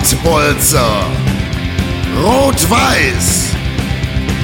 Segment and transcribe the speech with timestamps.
[0.00, 1.04] Pottbolzer.
[2.22, 3.50] Rot-Weiß.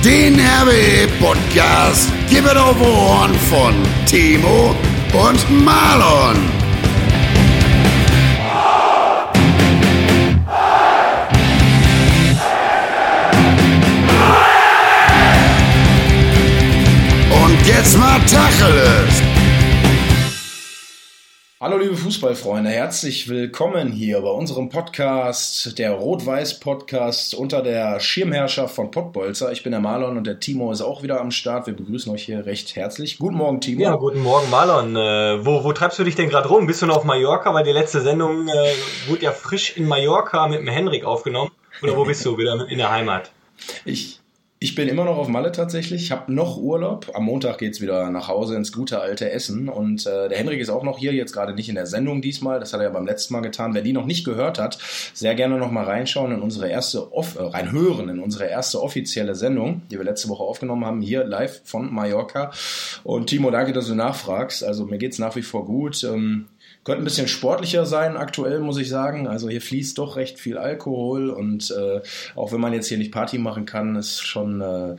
[0.05, 3.75] Den RWE-Podcast gibt es auf Ohren von
[4.05, 4.75] Timo
[5.15, 6.37] und Marlon.
[17.31, 19.16] Und jetzt mal Tacheles.
[21.67, 28.93] Hallo liebe Fußballfreunde, herzlich willkommen hier bei unserem Podcast, der Rot-Weiß-Podcast unter der Schirmherrschaft von
[28.93, 29.51] Pottbolzer.
[29.51, 31.67] Ich bin der Marlon und der Timo ist auch wieder am Start.
[31.67, 33.19] Wir begrüßen euch hier recht herzlich.
[33.19, 33.83] Guten Morgen, Timo.
[33.83, 34.95] Ja, guten Morgen, Marlon.
[34.95, 36.69] Äh, wo, wo treibst du dich denn gerade rum?
[36.69, 37.53] Bist du noch auf Mallorca?
[37.53, 38.73] Weil die letzte Sendung äh,
[39.09, 41.51] wurde ja frisch in Mallorca mit dem Henrik aufgenommen.
[41.83, 42.39] Oder wo bist du?
[42.39, 43.33] Wieder in der Heimat?
[43.85, 44.21] Ich,
[44.67, 46.03] ich bin immer noch auf Malle tatsächlich.
[46.03, 47.13] Ich habe noch Urlaub.
[47.15, 49.69] Am Montag geht's wieder nach Hause ins gute alte Essen.
[49.69, 52.59] Und äh, der Henrik ist auch noch hier, jetzt gerade nicht in der Sendung diesmal.
[52.59, 53.75] Das hat er ja beim letzten Mal getan.
[53.75, 54.77] Wer die noch nicht gehört hat,
[55.15, 59.37] sehr gerne noch mal reinschauen in unsere erste, Off äh, reinhören in unsere erste offizielle
[59.37, 62.51] Sendung, die wir letzte Woche aufgenommen haben, hier live von Mallorca.
[63.05, 64.65] Und Timo, danke, dass du nachfragst.
[64.65, 66.03] Also mir geht's nach wie vor gut.
[66.03, 66.47] Ähm,
[66.87, 69.27] könnte ein bisschen sportlicher sein aktuell, muss ich sagen.
[69.27, 72.01] Also hier fließt doch recht viel Alkohol und äh,
[72.37, 74.95] auch wenn man jetzt hier nicht Party machen kann, ist schon äh,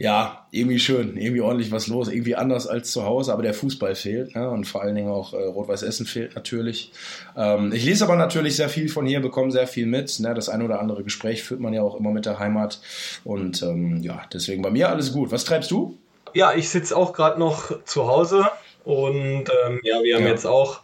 [0.00, 3.94] ja irgendwie schön, irgendwie ordentlich was los, irgendwie anders als zu Hause, aber der Fußball
[3.94, 4.50] fehlt ne?
[4.50, 6.90] und vor allen Dingen auch äh, Rot-Weiß Essen fehlt natürlich.
[7.36, 10.18] Ähm, ich lese aber natürlich sehr viel von hier, bekomme sehr viel mit.
[10.18, 10.34] Ne?
[10.34, 12.80] Das ein oder andere Gespräch führt man ja auch immer mit der Heimat
[13.22, 15.30] und ähm, ja, deswegen bei mir alles gut.
[15.30, 15.96] Was treibst du?
[16.32, 18.46] Ja, ich sitze auch gerade noch zu Hause
[18.82, 20.30] und ähm, ja, wir haben ja.
[20.30, 20.80] jetzt auch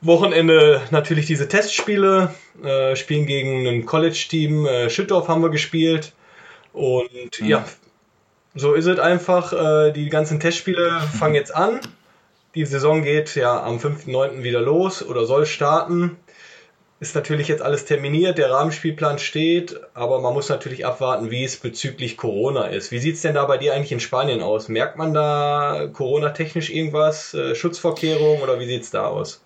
[0.00, 6.12] Wochenende natürlich diese Testspiele, äh, spielen gegen ein College-Team, äh, Schüttorf haben wir gespielt.
[6.72, 7.46] Und mhm.
[7.46, 7.64] ja,
[8.54, 9.52] so ist es einfach.
[9.52, 11.80] Äh, die ganzen Testspiele fangen jetzt an.
[12.54, 14.42] Die Saison geht ja am 5.9.
[14.42, 16.16] wieder los oder soll starten.
[17.00, 21.56] Ist natürlich jetzt alles terminiert, der Rahmenspielplan steht, aber man muss natürlich abwarten, wie es
[21.56, 22.90] bezüglich Corona ist.
[22.90, 24.68] Wie sieht es denn da bei dir eigentlich in Spanien aus?
[24.68, 29.40] Merkt man da Corona-technisch irgendwas, äh, Schutzvorkehrungen oder wie sieht es da aus?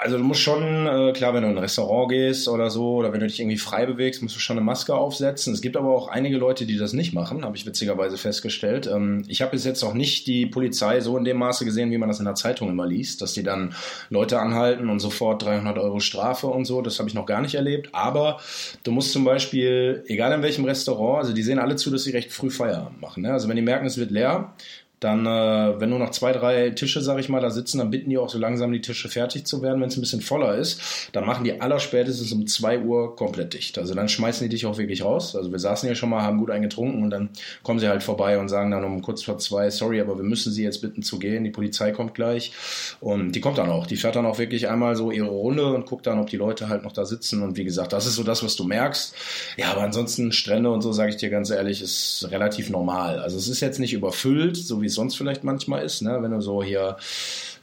[0.00, 3.12] Also du musst schon, äh, klar, wenn du in ein Restaurant gehst oder so, oder
[3.12, 5.52] wenn du dich irgendwie frei bewegst, musst du schon eine Maske aufsetzen.
[5.52, 8.86] Es gibt aber auch einige Leute, die das nicht machen, habe ich witzigerweise festgestellt.
[8.86, 11.98] Ähm, ich habe bis jetzt noch nicht die Polizei so in dem Maße gesehen, wie
[11.98, 13.74] man das in der Zeitung immer liest, dass die dann
[14.08, 16.80] Leute anhalten und sofort 300 Euro Strafe und so.
[16.80, 17.90] Das habe ich noch gar nicht erlebt.
[17.92, 18.40] Aber
[18.84, 22.12] du musst zum Beispiel, egal in welchem Restaurant, also die sehen alle zu, dass sie
[22.12, 23.22] recht früh Feierabend machen.
[23.22, 23.32] Ne?
[23.32, 24.54] Also wenn die merken, es wird leer,
[25.00, 28.10] dann, äh, wenn nur noch zwei, drei Tische, sag ich mal, da sitzen, dann bitten
[28.10, 29.80] die auch so langsam die Tische fertig zu werden.
[29.80, 33.78] Wenn es ein bisschen voller ist, dann machen die allerspätestens um zwei Uhr komplett dicht.
[33.78, 35.34] Also dann schmeißen die dich auch wirklich raus.
[35.34, 37.30] Also wir saßen ja schon mal, haben gut eingetrunken und dann
[37.62, 40.52] kommen sie halt vorbei und sagen dann um kurz vor zwei, sorry, aber wir müssen
[40.52, 41.44] sie jetzt bitten zu gehen.
[41.44, 42.52] Die Polizei kommt gleich.
[43.00, 43.86] Und die kommt dann auch.
[43.86, 46.68] Die fährt dann auch wirklich einmal so ihre Runde und guckt dann, ob die Leute
[46.68, 47.42] halt noch da sitzen.
[47.42, 49.14] Und wie gesagt, das ist so das, was du merkst.
[49.56, 53.18] Ja, aber ansonsten Strände und so, sage ich dir ganz ehrlich, ist relativ normal.
[53.20, 56.18] Also es ist jetzt nicht überfüllt, so wie es sonst vielleicht manchmal ist, ne?
[56.20, 56.96] wenn du so hier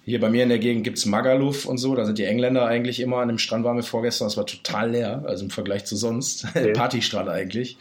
[0.08, 2.66] hier bei mir in der Gegend gibt es Magaluf und so, da sind die Engländer
[2.66, 5.84] eigentlich immer an dem Strand waren wir vorgestern, das war total leer, also im Vergleich
[5.84, 6.46] zu sonst.
[6.46, 6.72] Okay.
[6.74, 7.78] Partystrand eigentlich.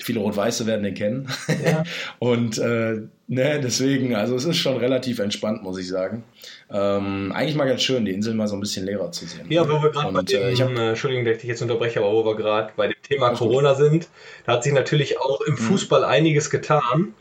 [0.00, 1.28] Viele Rot-Weiße werden den kennen.
[1.62, 1.84] Ja.
[2.18, 6.24] und äh, ne, deswegen, also es ist schon relativ entspannt, muss ich sagen.
[6.70, 9.44] Ähm, eigentlich mal ganz schön, die Insel mal so ein bisschen leerer zu sehen.
[9.50, 12.00] Ja, wo wir gerade bei dem, äh, ich hab, äh, Entschuldigung, dass ich jetzt unterbreche,
[12.00, 13.82] aber wo wir gerade bei dem Thema Corona gut.
[13.82, 14.08] sind,
[14.46, 15.58] da hat sich natürlich auch im mhm.
[15.58, 17.12] Fußball einiges getan.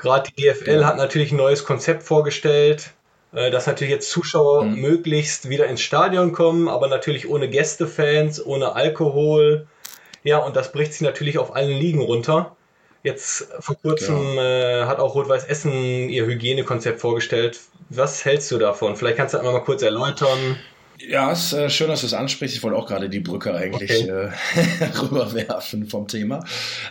[0.00, 2.92] Gerade die DFL hat natürlich ein neues Konzept vorgestellt,
[3.32, 4.80] äh, dass natürlich jetzt Zuschauer mhm.
[4.80, 9.66] möglichst wieder ins Stadion kommen, aber natürlich ohne Gästefans, ohne Alkohol.
[10.24, 12.56] Ja, und das bricht sich natürlich auf allen Ligen runter.
[13.02, 14.82] Jetzt vor kurzem ja.
[14.82, 17.60] äh, hat auch Rot-Weiß Essen ihr Hygienekonzept vorgestellt.
[17.90, 18.96] Was hältst du davon?
[18.96, 20.56] Vielleicht kannst du das mal kurz erläutern.
[21.08, 22.56] Ja, ist äh, schön, dass du es ansprichst.
[22.56, 24.10] Ich wollte auch gerade die Brücke eigentlich okay.
[24.10, 26.44] äh, rüberwerfen vom Thema.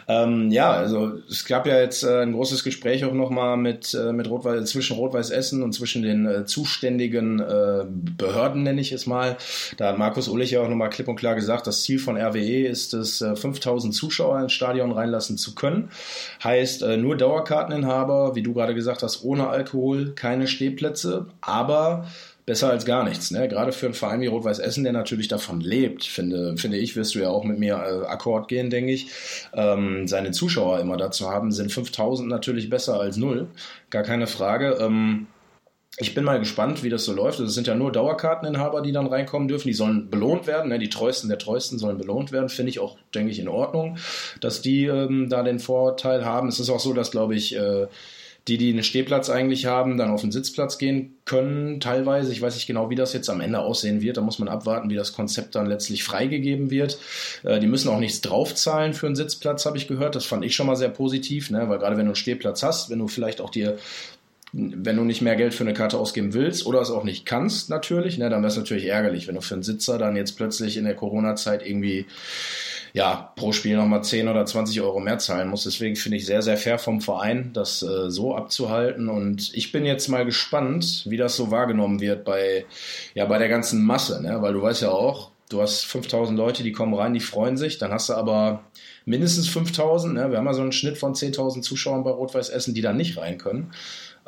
[0.07, 4.11] Ähm, ja, also es gab ja jetzt äh, ein großes Gespräch auch nochmal mit, äh,
[4.11, 9.05] mit Rot zwischen Rot-Weiß Essen und zwischen den äh, zuständigen äh, Behörden, nenne ich es
[9.05, 9.37] mal.
[9.77, 12.67] Da hat Markus Ullich ja auch nochmal klipp und klar gesagt, das Ziel von RWE
[12.67, 15.89] ist es, äh, 5000 Zuschauer ins Stadion reinlassen zu können.
[16.43, 22.07] Heißt, äh, nur Dauerkarteninhaber, wie du gerade gesagt hast, ohne Alkohol, keine Stehplätze, aber
[22.49, 23.29] besser als gar nichts.
[23.29, 23.47] Ne?
[23.47, 27.13] Gerade für einen Verein wie Rot-Weiß Essen, der natürlich davon lebt, finde, finde ich, wirst
[27.13, 29.05] du ja auch mit mir äh, Akkord gehen, denke ich.
[29.53, 33.49] Ähm, seine Zuschauer immer dazu haben, sind 5000 natürlich besser als null.
[33.91, 34.79] Gar keine Frage.
[34.81, 35.27] Ähm,
[35.97, 37.39] ich bin mal gespannt, wie das so läuft.
[37.39, 39.67] Es sind ja nur Dauerkarteninhaber, die dann reinkommen dürfen.
[39.67, 40.69] Die sollen belohnt werden.
[40.69, 40.79] Ne?
[40.79, 42.49] Die Treuesten der Treuesten sollen belohnt werden.
[42.49, 43.97] Finde ich auch, denke ich, in Ordnung,
[44.41, 46.47] dass die ähm, da den Vorteil haben.
[46.47, 47.85] Es ist auch so, dass, glaube ich, äh,
[48.49, 52.31] die, die einen Stehplatz eigentlich haben, dann auf den Sitzplatz gehen können, teilweise.
[52.31, 54.17] Ich weiß nicht genau, wie das jetzt am Ende aussehen wird.
[54.17, 56.97] Da muss man abwarten, wie das Konzept dann letztlich freigegeben wird.
[57.43, 60.15] Äh, die müssen auch nichts draufzahlen für einen Sitzplatz, habe ich gehört.
[60.15, 61.69] Das fand ich schon mal sehr positiv, ne?
[61.69, 63.77] weil gerade wenn du einen Stehplatz hast, wenn du vielleicht auch dir
[64.51, 67.69] wenn du nicht mehr Geld für eine Karte ausgeben willst oder es auch nicht kannst,
[67.69, 70.77] natürlich, ne, dann wäre es natürlich ärgerlich, wenn du für einen Sitzer dann jetzt plötzlich
[70.77, 72.07] in der Corona-Zeit irgendwie
[72.93, 75.63] ja, pro Spiel nochmal 10 oder 20 Euro mehr zahlen muss.
[75.63, 79.09] Deswegen finde ich sehr, sehr fair vom Verein, das äh, so abzuhalten.
[79.09, 82.65] Und ich bin jetzt mal gespannt, wie das so wahrgenommen wird bei,
[83.13, 84.41] ja, bei der ganzen Masse, ne?
[84.41, 87.77] weil du weißt ja auch, du hast 5000 Leute, die kommen rein, die freuen sich.
[87.77, 88.63] Dann hast du aber
[89.05, 90.13] mindestens 5000.
[90.13, 90.31] Ne?
[90.31, 93.17] Wir haben ja so einen Schnitt von 10.000 Zuschauern bei Rot-Weiß Essen, die da nicht
[93.17, 93.71] rein können.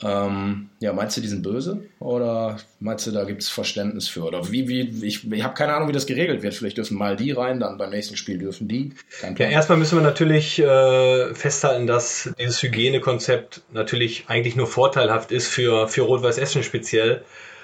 [0.03, 4.23] Ähm, ja, meinst du, die sind böse oder meinst du, da gibt es Verständnis für?
[4.23, 6.53] Oder wie, wie, ich, ich habe keine Ahnung, wie das geregelt wird.
[6.55, 8.93] Vielleicht dürfen mal die rein, dann beim nächsten Spiel dürfen die.
[9.37, 15.47] Ja, erstmal müssen wir natürlich äh, festhalten, dass dieses Hygienekonzept natürlich eigentlich nur vorteilhaft ist
[15.47, 17.23] für, für Rot-Weiß Essen speziell.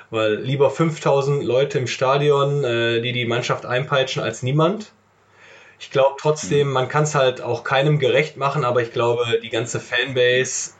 [0.09, 4.91] Weil lieber 5000 Leute im Stadion, äh, die die Mannschaft einpeitschen, als niemand.
[5.79, 9.49] Ich glaube trotzdem, man kann es halt auch keinem gerecht machen, aber ich glaube, die
[9.49, 10.71] ganze Fanbase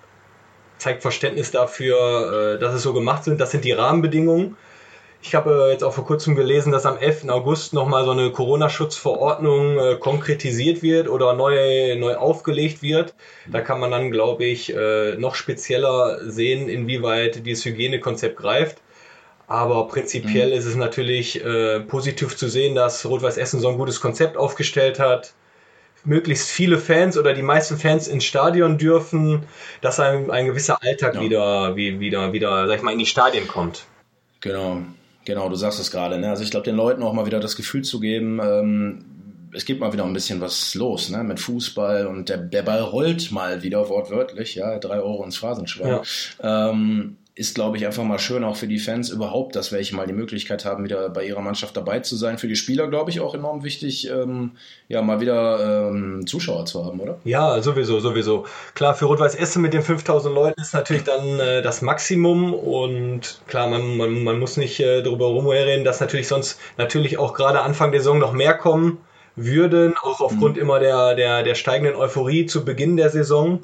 [0.78, 3.40] zeigt Verständnis dafür, äh, dass es so gemacht sind.
[3.40, 4.58] Das sind die Rahmenbedingungen.
[5.22, 7.30] Ich habe äh, jetzt auch vor kurzem gelesen, dass am 11.
[7.30, 13.16] August nochmal so eine Corona-Schutzverordnung äh, konkretisiert wird oder neu, neu aufgelegt wird.
[13.52, 14.74] Da kann man dann, glaube ich,
[15.18, 18.78] noch spezieller sehen, inwieweit dieses Hygienekonzept greift.
[19.48, 20.54] Aber prinzipiell mhm.
[20.54, 21.42] ist es natürlich
[21.88, 25.34] positiv zu sehen, dass Rot-Weiß Essen so ein gutes Konzept aufgestellt hat
[26.06, 29.44] möglichst viele Fans oder die meisten Fans ins Stadion dürfen,
[29.82, 31.22] dass ein, ein gewisser Alltag ja.
[31.22, 33.86] wieder, wie, wieder, wieder, sag ich mal, in die Stadien kommt.
[34.40, 34.82] Genau,
[35.26, 36.18] genau, du sagst es gerade.
[36.18, 36.30] Ne?
[36.30, 39.06] Also ich glaube, den Leuten auch mal wieder das Gefühl zu geben, ähm,
[39.54, 42.82] es gibt mal wieder ein bisschen was los, ne, mit Fußball und der, der Ball
[42.82, 46.00] rollt mal wieder wortwörtlich, ja, drei Euro ins Phrasenschwein.
[46.42, 46.70] Ja.
[46.70, 50.08] Ähm, ist, glaube ich, einfach mal schön auch für die Fans überhaupt, dass welche mal
[50.08, 52.40] die Möglichkeit haben, wieder bei ihrer Mannschaft dabei zu sein.
[52.40, 54.54] Für die Spieler, glaube ich, auch enorm wichtig, ähm,
[54.88, 57.20] ja, mal wieder ähm, Zuschauer zu haben, oder?
[57.26, 58.46] Ja, sowieso, sowieso.
[58.74, 63.40] Klar, für Rot-Weiß Essen mit den 5000 Leuten ist natürlich dann äh, das Maximum und
[63.48, 67.62] klar, man, man, man muss nicht äh, darüber rumreden, dass natürlich sonst natürlich auch gerade
[67.62, 68.98] Anfang der Saison noch mehr kommen
[69.36, 70.64] würden, auch aufgrund mhm.
[70.64, 73.64] immer der, der, der steigenden Euphorie zu Beginn der Saison.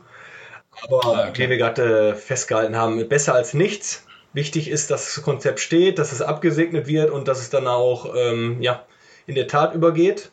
[0.81, 4.05] Aber wie wir gerade festgehalten haben, besser als nichts.
[4.33, 8.15] Wichtig ist, dass das Konzept steht, dass es abgesegnet wird und dass es dann auch
[8.15, 8.83] ähm, ja,
[9.27, 10.31] in der Tat übergeht.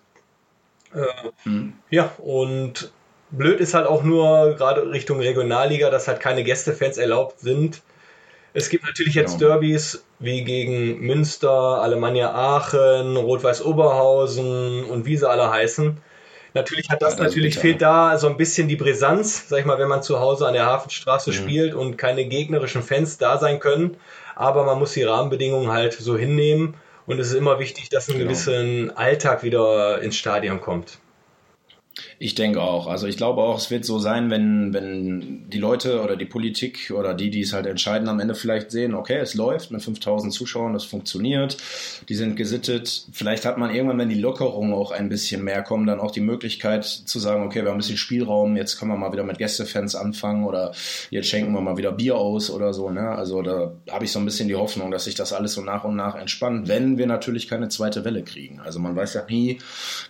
[0.95, 1.75] Äh, mhm.
[1.91, 2.93] Ja, und
[3.31, 7.83] blöd ist halt auch nur gerade Richtung Regionalliga, dass halt keine Gästefans erlaubt sind.
[8.53, 9.53] Es gibt natürlich jetzt genau.
[9.53, 15.99] Derbys wie gegen Münster, Alemannia Aachen, Rot-Weiß Oberhausen und wie sie alle heißen.
[16.55, 19.65] Natürlich hat das, ja, das natürlich fehlt da so ein bisschen die Brisanz, sag ich
[19.65, 21.35] mal, wenn man zu Hause an der Hafenstraße mhm.
[21.35, 23.97] spielt und keine gegnerischen Fans da sein können.
[24.35, 26.75] Aber man muss die Rahmenbedingungen halt so hinnehmen
[27.07, 28.25] und es ist immer wichtig, dass ein genau.
[28.25, 30.99] gewissen Alltag wieder ins Stadion kommt.
[32.23, 32.87] Ich denke auch.
[32.87, 36.93] Also ich glaube auch, es wird so sein, wenn, wenn die Leute oder die Politik
[36.95, 40.31] oder die, die es halt entscheiden, am Ende vielleicht sehen, okay, es läuft mit 5000
[40.31, 41.57] Zuschauern, das funktioniert,
[42.11, 43.07] die sind gesittet.
[43.11, 46.21] Vielleicht hat man irgendwann, wenn die Lockerungen auch ein bisschen mehr kommen, dann auch die
[46.21, 49.39] Möglichkeit zu sagen, okay, wir haben ein bisschen Spielraum, jetzt können wir mal wieder mit
[49.39, 50.75] Gästefans anfangen oder
[51.09, 52.91] jetzt schenken wir mal wieder Bier aus oder so.
[52.91, 53.09] Ne?
[53.09, 55.85] Also da habe ich so ein bisschen die Hoffnung, dass sich das alles so nach
[55.85, 58.61] und nach entspannt, wenn wir natürlich keine zweite Welle kriegen.
[58.61, 59.57] Also man weiß ja nie,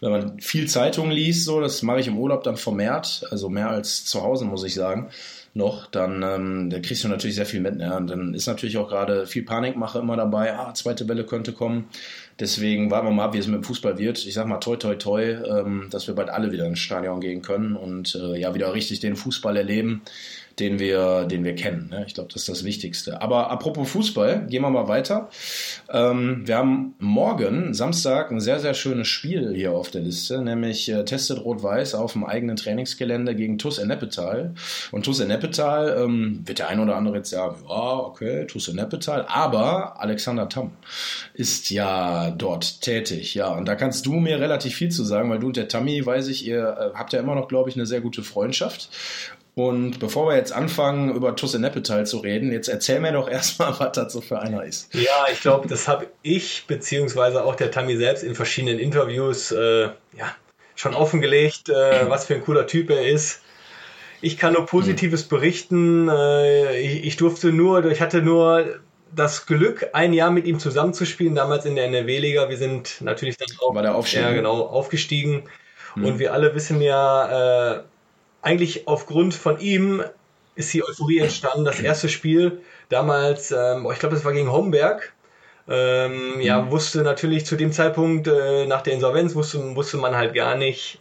[0.01, 3.71] wenn man viel Zeitung liest, so, das mache ich im Urlaub dann vermehrt, also mehr
[3.71, 5.11] als zu Hause, muss ich sagen,
[5.53, 7.77] noch, dann ähm, da kriegst du natürlich sehr viel mit.
[7.77, 7.95] Ne?
[7.97, 11.89] Und dann ist natürlich auch gerade viel Panikmache immer dabei, ah, zweite Welle könnte kommen.
[12.39, 14.25] Deswegen warten wir mal ab, wie es mit dem Fußball wird.
[14.25, 17.43] Ich sag mal toi toi toi, ähm, dass wir bald alle wieder ins Stadion gehen
[17.43, 20.03] können und äh, ja wieder richtig den Fußball erleben
[20.61, 21.89] den wir, den wir kennen.
[21.91, 22.05] Ne?
[22.07, 23.21] Ich glaube, das ist das Wichtigste.
[23.21, 25.29] Aber apropos Fußball, gehen wir mal weiter.
[25.93, 30.89] Ähm, wir haben morgen, Samstag, ein sehr, sehr schönes Spiel hier auf der Liste, nämlich
[30.89, 34.55] äh, Testet Rot-Weiß auf dem eigenen Trainingsgelände gegen TuS Ennepetal.
[34.93, 39.27] Und TuS Ennepetal ähm, wird der ein oder andere jetzt sagen, ja, okay, TuS Ennepetal,
[39.29, 40.73] aber Alexander Tamm
[41.35, 43.35] ist ja dort tätig.
[43.35, 46.07] Ja, und da kannst du mir relativ viel zu sagen, weil du und der Tammy,
[46.07, 48.89] weiß ich, ihr äh, habt ja immer noch, glaube ich, eine sehr gute Freundschaft.
[49.69, 53.79] Und bevor wir jetzt anfangen, über Tusse Neppetal zu reden, jetzt erzähl mir doch erstmal,
[53.79, 54.95] was das so für einer ist.
[54.95, 59.91] Ja, ich glaube, das habe ich, beziehungsweise auch der Tammy selbst in verschiedenen Interviews äh,
[60.17, 60.35] ja,
[60.77, 63.43] schon offengelegt, äh, was für ein cooler Typ er ist.
[64.23, 66.09] Ich kann nur Positives berichten.
[66.09, 68.81] Äh, ich, ich durfte nur, ich hatte nur
[69.15, 72.49] das Glück, ein Jahr mit ihm zusammenzuspielen, damals in der NRW-Liga.
[72.49, 75.45] Wir sind natürlich dann auch War der ja, genau, aufgestiegen.
[75.97, 76.05] Mhm.
[76.05, 77.83] Und wir alle wissen ja, äh,
[78.43, 80.03] eigentlich aufgrund von ihm
[80.55, 81.65] ist die Euphorie entstanden.
[81.65, 85.13] Das erste Spiel damals, ähm, ich glaube, das war gegen Homberg.
[85.69, 86.71] Ähm, ja, mhm.
[86.71, 90.99] wusste natürlich zu dem Zeitpunkt äh, nach der Insolvenz wusste, wusste man halt gar nicht,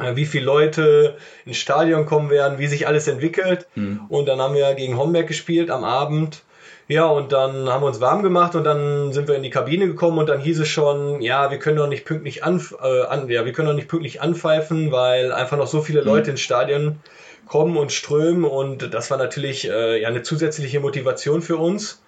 [0.00, 3.68] äh, wie viele Leute ins Stadion kommen werden, wie sich alles entwickelt.
[3.76, 4.00] Mhm.
[4.08, 6.42] Und dann haben wir gegen Homberg gespielt am Abend.
[6.90, 9.86] Ja, und dann haben wir uns warm gemacht und dann sind wir in die Kabine
[9.86, 13.28] gekommen und dann hieß es schon, ja, wir können doch nicht pünktlich an, äh, an
[13.28, 16.30] ja, wir können doch nicht pünktlich anpfeifen, weil einfach noch so viele Leute mhm.
[16.30, 17.00] ins Stadion
[17.46, 22.02] kommen und strömen und das war natürlich äh, ja eine zusätzliche Motivation für uns.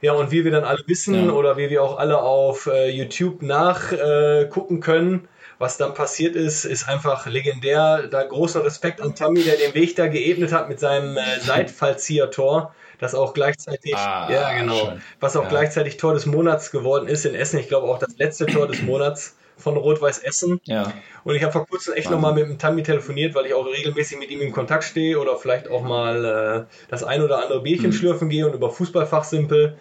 [0.00, 1.32] Ja, und wie wir dann alle wissen ja.
[1.32, 6.64] oder wie wir auch alle auf äh, YouTube nachgucken äh, können, was dann passiert ist,
[6.64, 8.08] ist einfach legendär.
[8.08, 12.72] Da großer Respekt an Tammy, der den Weg da geebnet hat mit seinem äh, Seitfallzieher-Tor
[13.02, 15.02] das auch gleichzeitig, ah, ja genau, schön.
[15.18, 15.48] was auch ja.
[15.48, 17.58] gleichzeitig Tor des Monats geworden ist in Essen.
[17.58, 20.60] Ich glaube auch das letzte Tor des Monats von Rot-Weiß Essen.
[20.64, 20.92] Ja.
[21.24, 24.20] Und ich habe vor kurzem echt nochmal mit dem Tammy telefoniert, weil ich auch regelmäßig
[24.20, 27.88] mit ihm in Kontakt stehe oder vielleicht auch mal äh, das ein oder andere Bierchen
[27.88, 27.92] mhm.
[27.92, 29.78] schlürfen gehe und über Fußballfach simpel.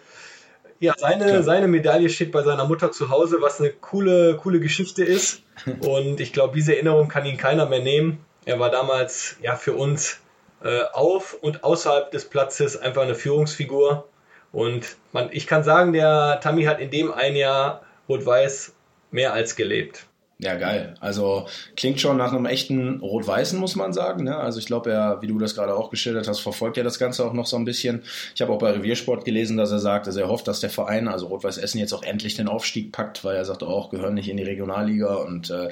[0.80, 5.04] Ja, seine, seine Medaille steht bei seiner Mutter zu Hause, was eine coole, coole Geschichte
[5.04, 5.44] ist.
[5.86, 8.26] Und ich glaube, diese Erinnerung kann ihn keiner mehr nehmen.
[8.46, 10.21] Er war damals ja für uns
[10.64, 14.08] äh, auf und außerhalb des Platzes einfach eine Führungsfigur.
[14.52, 18.74] Und man, ich kann sagen, der Tammy hat in dem ein Jahr Rot-Weiß
[19.12, 20.06] mehr als gelebt.
[20.44, 20.96] Ja, geil.
[21.00, 21.46] Also
[21.76, 24.24] klingt schon nach einem echten Rot-Weißen, muss man sagen.
[24.24, 24.36] Ne?
[24.36, 27.24] Also ich glaube, er, wie du das gerade auch geschildert hast, verfolgt er das Ganze
[27.24, 28.02] auch noch so ein bisschen.
[28.34, 31.08] Ich habe auch bei Reviersport gelesen, dass er sagt, dass er hofft, dass der Verein,
[31.08, 34.30] also Rot-Weiß Essen, jetzt auch endlich den Aufstieg packt, weil er sagt auch, gehören nicht
[34.30, 35.14] in die Regionalliga.
[35.14, 35.70] Und äh,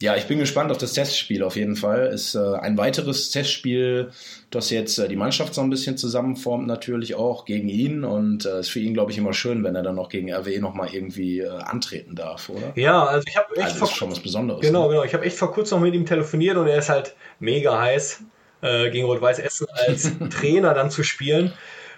[0.00, 2.06] ja, ich bin gespannt auf das Testspiel auf jeden Fall.
[2.06, 4.12] Ist äh, ein weiteres Testspiel
[4.50, 8.04] dass jetzt äh, die Mannschaft so ein bisschen zusammenformt, natürlich auch gegen ihn.
[8.04, 10.32] Und es äh, ist für ihn, glaube ich, immer schön, wenn er dann noch gegen
[10.32, 12.72] RWE nochmal irgendwie äh, antreten darf, oder?
[12.74, 13.64] Ja, also ich habe echt.
[13.64, 14.60] Also das ist schon was Besonderes.
[14.60, 14.88] Genau, ne?
[14.90, 15.04] genau.
[15.04, 18.22] Ich habe echt vor kurzem noch mit ihm telefoniert und er ist halt mega heiß,
[18.62, 21.52] äh, gegen Rot-Weiß Essen als Trainer dann zu spielen.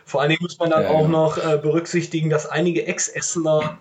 [0.04, 1.24] Vor allen Dingen muss man dann ja, auch genau.
[1.26, 3.78] noch äh, berücksichtigen, dass einige Ex-Essener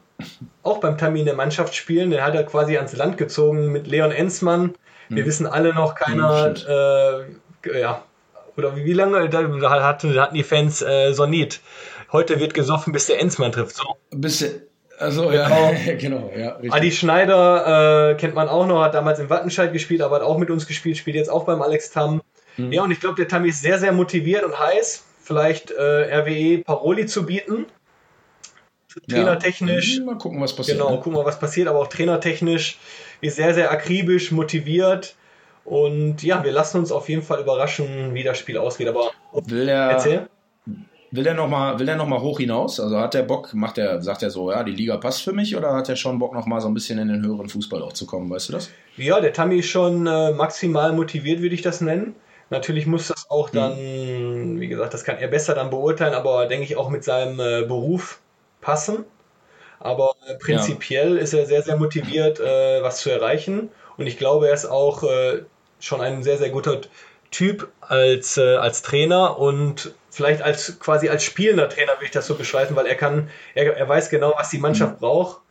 [0.63, 2.11] auch beim Termin der Mannschaft spielen.
[2.11, 4.75] Der hat er quasi ans Land gezogen mit Leon Enzmann.
[5.09, 5.27] Wir hm.
[5.27, 7.35] wissen alle noch, keiner, hm,
[7.71, 8.03] äh, ja,
[8.55, 9.41] oder wie, wie lange da,
[9.83, 11.59] hatten, hatten die Fans äh, Sonit?
[12.11, 13.77] Heute wird gesoffen, bis der Enzmann trifft.
[13.77, 13.83] So.
[14.11, 14.45] Bis
[15.01, 16.51] also ja, genau, genau ja.
[16.51, 16.73] Richtig.
[16.73, 20.37] Adi Schneider äh, kennt man auch noch, hat damals im Wattenscheid gespielt, aber hat auch
[20.37, 22.21] mit uns gespielt, spielt jetzt auch beim Alex Tam.
[22.57, 22.71] Mhm.
[22.71, 26.63] Ja, und ich glaube, der Tammy ist sehr, sehr motiviert und heiß, vielleicht äh, RWE
[26.63, 27.65] Paroli zu bieten.
[29.09, 29.97] Trainertechnisch.
[29.97, 30.05] Ja.
[30.05, 30.77] Mal gucken, was passiert.
[30.77, 30.97] Genau, ne?
[30.97, 32.77] gucken wir, was passiert, aber auch trainertechnisch
[33.21, 35.15] ist sehr, sehr akribisch, motiviert.
[35.63, 38.87] Und ja, wir lassen uns auf jeden Fall überraschen, wie das Spiel ausgeht.
[38.87, 40.29] Aber will der, erzähl.
[41.13, 42.79] Will der nochmal noch, hoch hinaus?
[42.79, 45.57] Also hat der Bock, macht er, sagt er so, ja, die Liga passt für mich
[45.57, 48.05] oder hat er schon Bock nochmal so ein bisschen in den höheren Fußball auch zu
[48.05, 48.69] kommen, weißt du das?
[48.95, 52.15] Ja, der Tammy ist schon äh, maximal motiviert, würde ich das nennen.
[52.49, 54.59] Natürlich muss das auch dann, hm.
[54.61, 57.65] wie gesagt, das kann er besser dann beurteilen, aber denke ich auch mit seinem äh,
[57.65, 58.19] Beruf
[58.61, 59.03] passen.
[59.79, 61.21] Aber äh, prinzipiell ja.
[61.21, 63.69] ist er sehr, sehr motiviert, äh, was zu erreichen.
[63.97, 65.43] Und ich glaube, er ist auch äh,
[65.79, 66.79] schon ein sehr, sehr guter
[67.31, 72.27] Typ als, äh, als Trainer und vielleicht als quasi als spielender Trainer würde ich das
[72.27, 74.99] so beschreiben, weil er kann, er, er weiß genau, was die Mannschaft mhm.
[74.99, 75.41] braucht.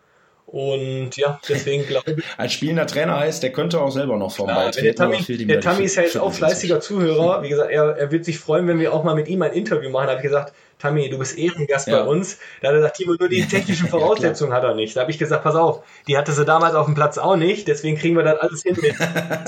[0.51, 2.25] Und ja, deswegen glaube ich.
[2.37, 5.85] Als spielender Trainer heißt, der könnte auch selber noch vorm Ball Der Tammy, der Tammy
[5.85, 7.41] ist ja jetzt auch fleißiger Zuhörer.
[7.45, 9.91] Wie gesagt, er, er wird sich freuen, wenn wir auch mal mit ihm ein Interview
[9.91, 10.07] machen.
[10.07, 12.03] Da habe ich gesagt, Tammy, du bist Ehrengast ja.
[12.03, 12.39] bei uns.
[12.61, 14.97] Da hat er gesagt, Timo, nur die technischen Voraussetzungen ja, hat er nicht.
[14.97, 17.69] Da habe ich gesagt, pass auf, die hatte sie damals auf dem Platz auch nicht.
[17.69, 18.97] Deswegen kriegen wir das alles hin mit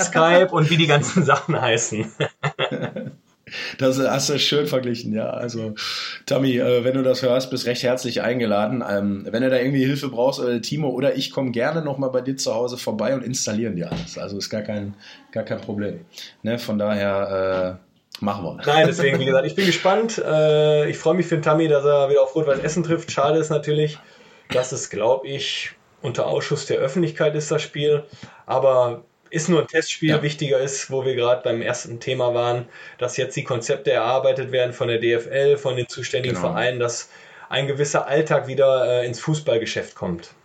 [0.01, 2.13] Skype und wie die ganzen Sachen heißen.
[3.77, 5.29] Das hast du schön verglichen, ja.
[5.29, 5.75] Also,
[6.25, 8.83] Tommy, äh, wenn du das hörst, bist recht herzlich eingeladen.
[8.87, 12.37] Ähm, wenn du da irgendwie Hilfe brauchst, Timo oder ich komme gerne nochmal bei dir
[12.37, 14.17] zu Hause vorbei und installieren dir alles.
[14.17, 14.95] Also ist gar kein,
[15.31, 16.01] gar kein Problem.
[16.41, 16.59] Ne?
[16.59, 18.61] Von daher äh, machen wir.
[18.65, 20.17] Nein, deswegen, wie gesagt, ich bin gespannt.
[20.17, 23.11] Äh, ich freue mich für den Tammy, dass er wieder auf Rot-Weiß Essen trifft.
[23.11, 23.97] Schade ist natürlich,
[24.49, 28.03] dass es, glaube ich, unter Ausschuss der Öffentlichkeit ist, das Spiel.
[28.45, 29.03] Aber
[29.33, 30.11] ist nur ein Testspiel.
[30.11, 30.21] Ja.
[30.21, 32.65] Wichtiger ist, wo wir gerade beim ersten Thema waren,
[32.99, 36.49] dass jetzt die Konzepte erarbeitet werden von der DFL, von den zuständigen genau.
[36.49, 37.09] Vereinen, dass
[37.49, 40.35] ein gewisser Alltag wieder äh, ins Fußballgeschäft kommt.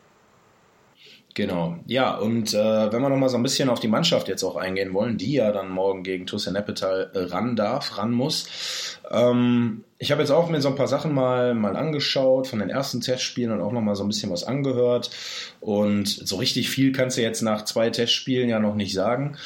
[1.38, 4.56] Genau, ja, und äh, wenn wir nochmal so ein bisschen auf die Mannschaft jetzt auch
[4.56, 8.98] eingehen wollen, die ja dann morgen gegen Tussen Neppetal äh, ran darf, ran muss.
[9.08, 12.70] Ähm, ich habe jetzt auch mir so ein paar Sachen mal, mal angeschaut von den
[12.70, 15.10] ersten Testspielen und auch nochmal so ein bisschen was angehört.
[15.60, 19.36] Und so richtig viel kannst du jetzt nach zwei Testspielen ja noch nicht sagen.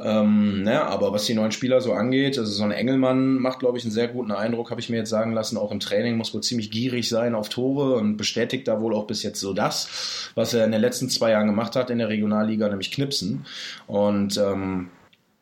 [0.00, 3.78] Ähm, ne, aber was die neuen Spieler so angeht, also so ein Engelmann macht, glaube
[3.78, 5.56] ich, einen sehr guten Eindruck, habe ich mir jetzt sagen lassen.
[5.56, 9.06] Auch im Training muss wohl ziemlich gierig sein auf Tore und bestätigt da wohl auch
[9.06, 12.08] bis jetzt so das, was er in den letzten zwei Jahren gemacht hat in der
[12.08, 13.46] Regionalliga, nämlich Knipsen.
[13.86, 14.88] Und ähm,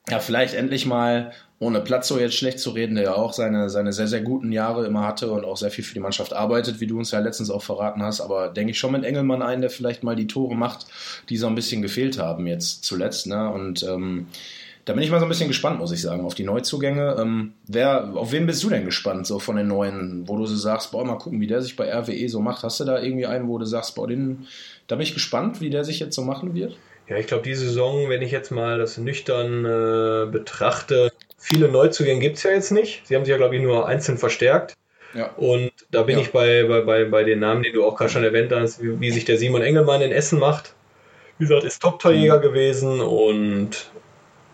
[0.08, 3.92] ja, vielleicht endlich mal ohne Platzo jetzt schlecht zu reden, der ja auch seine, seine
[3.92, 6.86] sehr, sehr guten Jahre immer hatte und auch sehr viel für die Mannschaft arbeitet, wie
[6.86, 8.20] du uns ja letztens auch verraten hast.
[8.20, 10.86] Aber denke ich schon mit Engelmann ein, der vielleicht mal die Tore macht,
[11.30, 13.26] die so ein bisschen gefehlt haben jetzt zuletzt.
[13.26, 13.50] Ne?
[13.50, 14.26] Und ähm,
[14.84, 17.16] da bin ich mal so ein bisschen gespannt, muss ich sagen, auf die Neuzugänge.
[17.18, 20.56] Ähm, wer, auf wen bist du denn gespannt, so von den neuen, wo du so
[20.56, 22.64] sagst, boah, mal gucken, wie der sich bei RWE so macht.
[22.64, 24.46] Hast du da irgendwie einen, wo du sagst, boah, den,
[24.88, 26.76] da bin ich gespannt, wie der sich jetzt so machen wird?
[27.08, 31.12] Ja, ich glaube, die Saison, wenn ich jetzt mal das nüchtern äh, betrachte,
[31.46, 33.06] viele Neuzugänge gibt es ja jetzt nicht.
[33.06, 34.74] Sie haben sich ja, glaube ich, nur einzeln verstärkt.
[35.14, 35.30] Ja.
[35.36, 36.22] Und da bin ja.
[36.22, 39.00] ich bei, bei, bei, bei den Namen, die du auch gerade schon erwähnt hast, wie,
[39.00, 40.74] wie, sich der Simon Engelmann in Essen macht.
[41.38, 42.42] Wie gesagt, ist Top-Torjäger mhm.
[42.42, 43.90] gewesen und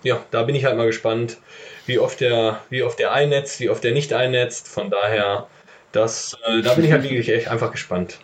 [0.02, 1.38] ja, da bin ich halt mal gespannt,
[1.86, 4.68] wie oft der, wie oft der einnetzt, wie oft der nicht einnetzt.
[4.68, 5.46] Von daher,
[5.92, 8.18] das, äh, da bin ich halt wirklich echt einfach gespannt.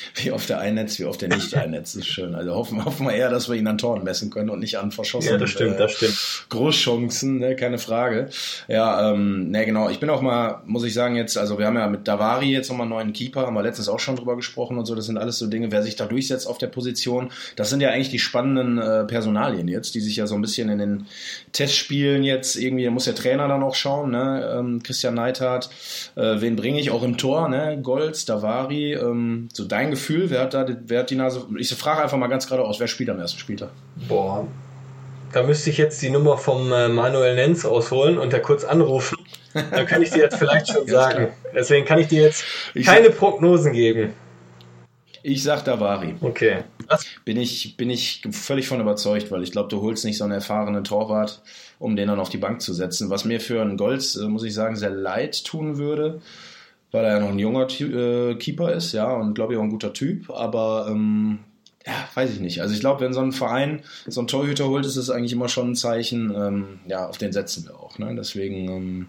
[0.14, 2.34] Wie oft er einnetzt, wie oft er nicht einnetzt, ist schön.
[2.34, 4.90] Also hoffen, hoffen wir eher, dass wir ihn an Toren messen können und nicht an
[4.90, 6.46] verschossenen ja, das stimmt, äh, das stimmt.
[6.48, 8.28] Großchancen, ne, keine Frage.
[8.66, 9.88] Ja, ähm, ne, genau.
[9.88, 12.68] Ich bin auch mal, muss ich sagen, jetzt, also wir haben ja mit Davari jetzt
[12.68, 14.94] nochmal einen neuen Keeper, haben wir letztens auch schon drüber gesprochen und so.
[14.94, 17.30] Das sind alles so Dinge, wer sich da durchsetzt auf der Position.
[17.56, 20.68] Das sind ja eigentlich die spannenden äh, Personalien jetzt, die sich ja so ein bisschen
[20.68, 21.06] in den
[21.52, 24.56] Testspielen jetzt irgendwie, da muss der Trainer dann auch schauen, ne?
[24.58, 25.70] Ähm, Christian Neithardt,
[26.16, 27.78] äh, wen bringe ich auch im Tor, ne?
[27.82, 32.02] Golds, Davari, ähm, so dein Gefühl, wer hat da, wer hat die Nase, ich frage
[32.02, 33.70] einfach mal ganz gerade aus, wer spielt am ersten Spieltag?
[34.08, 34.46] Boah,
[35.32, 39.18] da müsste ich jetzt die Nummer vom äh, Manuel Nenz ausholen und da kurz anrufen.
[39.52, 41.28] Dann kann ich dir jetzt vielleicht schon sagen.
[41.54, 42.44] Deswegen kann ich dir jetzt
[42.84, 44.14] keine Prognosen geben.
[45.22, 46.14] Ich sag Davari.
[46.20, 46.64] Okay.
[47.24, 50.32] Bin ich, bin ich völlig von überzeugt, weil ich glaube, du holst nicht so einen
[50.32, 51.42] erfahrenen Torwart,
[51.78, 53.10] um den dann auf die Bank zu setzen.
[53.10, 56.20] Was mir für einen Golds, äh, muss ich sagen, sehr leid tun würde,
[56.90, 59.70] weil er ja noch ein junger äh, Keeper ist, ja, und glaube ich auch ein
[59.70, 61.40] guter Typ, aber ähm,
[61.86, 62.60] ja, weiß ich nicht.
[62.60, 65.48] Also ich glaube, wenn so ein Verein so einen Torhüter holt, ist es eigentlich immer
[65.48, 67.98] schon ein Zeichen, ähm, ja, auf den setzen wir auch.
[67.98, 68.14] Ne?
[68.14, 69.06] Deswegen ähm,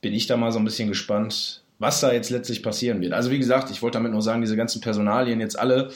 [0.00, 3.12] bin ich da mal so ein bisschen gespannt, was da jetzt letztlich passieren wird.
[3.12, 5.90] Also wie gesagt, ich wollte damit nur sagen, diese ganzen Personalien jetzt alle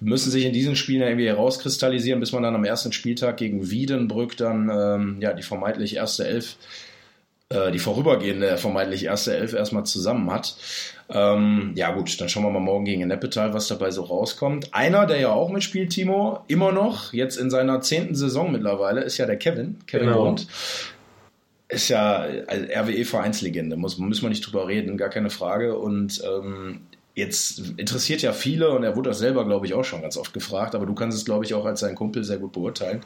[0.00, 4.36] müssen sich in diesen Spielen irgendwie herauskristallisieren, bis man dann am ersten Spieltag gegen Wiedenbrück
[4.38, 6.56] dann ähm, ja die vermeintlich erste Elf,
[7.48, 10.56] äh, die vorübergehende vermeintlich erste Elf erstmal zusammen hat.
[11.08, 14.74] Ähm, ja gut, dann schauen wir mal morgen gegen Neppetal, was dabei so rauskommt.
[14.74, 19.18] Einer, der ja auch mitspielt, Timo, immer noch, jetzt in seiner zehnten Saison mittlerweile, ist
[19.18, 20.22] ja der Kevin, Kevin genau.
[20.22, 20.46] Grund
[21.68, 25.76] ist ja also RWE-Vereinslegende, muss, müssen wir nicht drüber reden, gar keine Frage.
[25.76, 26.82] Und ähm,
[27.14, 30.32] jetzt interessiert ja viele, und er wurde das selber, glaube ich, auch schon ganz oft
[30.32, 33.00] gefragt, aber du kannst es, glaube ich, auch als sein Kumpel sehr gut beurteilen.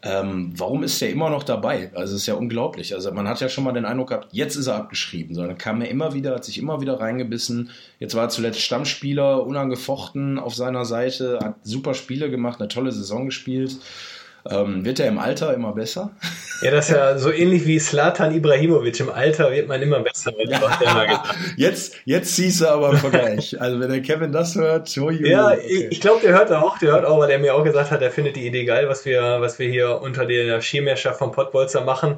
[0.00, 1.90] Ähm, warum ist er immer noch dabei?
[1.94, 2.94] Also es ist ja unglaublich.
[2.94, 5.34] Also man hat ja schon mal den Eindruck gehabt, jetzt ist er abgeschrieben.
[5.34, 7.70] So, dann kam er immer wieder, hat sich immer wieder reingebissen.
[7.98, 12.92] Jetzt war er zuletzt Stammspieler, unangefochten auf seiner Seite, hat super Spiele gemacht, eine tolle
[12.92, 13.76] Saison gespielt.
[14.48, 16.10] Ähm, wird er im Alter immer besser?
[16.60, 18.98] Ja, das ist ja so ähnlich wie Slatan Ibrahimovic.
[18.98, 20.32] Im Alter wird man immer besser.
[20.44, 21.22] Ja.
[21.56, 23.60] jetzt, jetzt siehst du aber einen Vergleich.
[23.60, 25.86] Also wenn der Kevin das hört, hui, Ja, okay.
[25.88, 28.10] ich glaube, der hört auch, der hört auch, weil er mir auch gesagt hat, er
[28.10, 32.16] findet die Idee geil, was wir, was wir hier unter der Schirmherrschaft von Pottbolzer machen.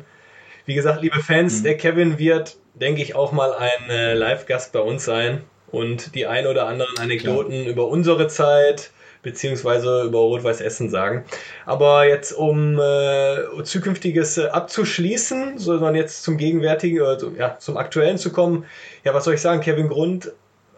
[0.64, 1.64] Wie gesagt, liebe Fans, mhm.
[1.64, 6.26] der Kevin wird, denke ich, auch mal ein äh, Live-Gast bei uns sein und die
[6.26, 7.72] ein oder anderen Anekdoten Klar.
[7.72, 8.90] über unsere Zeit,
[9.22, 11.24] beziehungsweise über Rot-Weiß Essen sagen.
[11.66, 18.18] Aber jetzt, um äh, zukünftiges äh, abzuschließen, sondern jetzt zum gegenwärtigen, äh, ja, zum aktuellen
[18.18, 18.64] zu kommen,
[19.04, 20.33] ja, was soll ich sagen, Kevin Grund,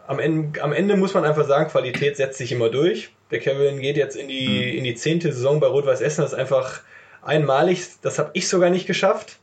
[0.07, 3.11] am Ende, am Ende muss man einfach sagen, Qualität setzt sich immer durch.
[3.31, 4.77] Der Kevin geht jetzt in die, mhm.
[4.79, 6.81] in die zehnte Saison bei Rot-Weiß Essen, das ist einfach
[7.21, 9.37] einmalig, das habe ich sogar nicht geschafft.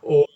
[0.00, 0.26] Und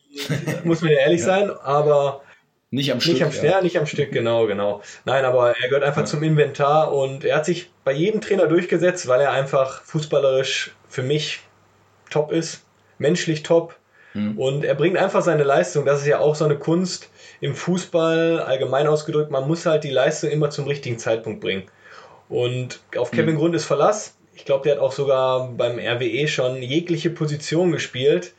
[0.65, 1.27] muss man ja ehrlich ja.
[1.27, 2.23] sein, aber
[2.71, 3.15] nicht am Stück.
[3.15, 3.61] Nicht am, ja.
[3.61, 4.83] nicht am Stück, genau, genau.
[5.05, 6.07] Nein, aber er gehört einfach ja.
[6.07, 11.03] zum Inventar und er hat sich bei jedem Trainer durchgesetzt, weil er einfach fußballerisch für
[11.03, 11.41] mich
[12.11, 12.65] top ist,
[12.99, 13.77] menschlich top.
[14.15, 14.39] Mhm.
[14.39, 15.85] Und er bringt einfach seine Leistung.
[15.85, 19.31] Das ist ja auch so eine Kunst im Fußball, allgemein ausgedrückt.
[19.31, 21.65] Man muss halt die Leistung immer zum richtigen Zeitpunkt bringen.
[22.29, 23.39] Und auf Kevin mhm.
[23.39, 24.17] Grund ist Verlass.
[24.35, 28.35] Ich glaube, der hat auch sogar beim RWE schon jegliche Position gespielt.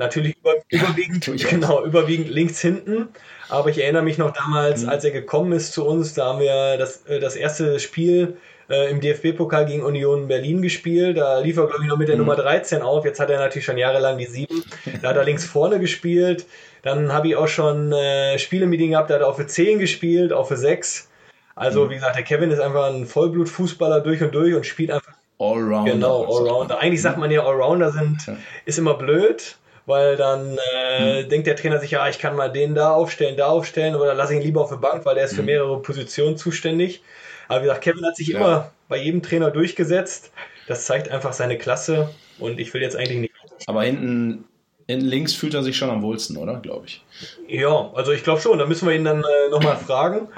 [0.00, 3.08] Natürlich über, überwiegend, genau, überwiegend links hinten.
[3.50, 4.88] Aber ich erinnere mich noch damals, mhm.
[4.88, 8.38] als er gekommen ist zu uns, da haben wir das, äh, das erste Spiel
[8.70, 11.18] äh, im DFB-Pokal gegen Union Berlin gespielt.
[11.18, 12.22] Da lief er, glaube ich, noch mit der mhm.
[12.22, 13.04] Nummer 13 auf.
[13.04, 14.64] Jetzt hat er natürlich schon jahrelang die 7.
[15.02, 16.46] Da hat er links vorne gespielt.
[16.80, 19.46] Dann habe ich auch schon äh, Spiele mit ihm gehabt, da hat er auch für
[19.46, 21.10] 10 gespielt, auch für 6.
[21.56, 21.90] Also, mhm.
[21.90, 25.12] wie gesagt, der Kevin ist einfach ein Vollblut-Fußballer durch und durch und spielt einfach.
[25.38, 25.92] Allrounder.
[25.92, 26.78] Genau, Allrounder.
[26.78, 28.18] Eigentlich sagt man ja, Allrounder sind,
[28.64, 29.56] ist immer blöd,
[29.90, 31.28] weil dann äh, mhm.
[31.28, 34.34] denkt der Trainer sich, ja, ich kann mal den da aufstellen, da aufstellen oder lasse
[34.34, 35.46] ihn lieber auf der Bank, weil der ist für mhm.
[35.46, 37.02] mehrere Positionen zuständig.
[37.48, 38.38] Aber wie gesagt, Kevin hat sich ja.
[38.38, 40.32] immer bei jedem Trainer durchgesetzt.
[40.66, 43.34] Das zeigt einfach seine Klasse und ich will jetzt eigentlich nicht.
[43.66, 44.44] Aber hinten,
[44.86, 46.60] in links fühlt er sich schon am wohlsten, oder?
[46.60, 47.04] Glaube ich.
[47.48, 48.58] Ja, also ich glaube schon.
[48.58, 50.28] Da müssen wir ihn dann äh, nochmal fragen.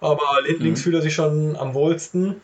[0.00, 0.84] Aber hinten links mhm.
[0.84, 2.40] fühlt er sich schon am wohlsten.